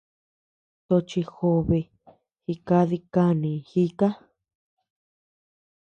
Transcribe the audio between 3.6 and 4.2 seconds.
jika.